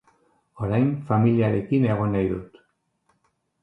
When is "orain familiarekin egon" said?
0.67-2.13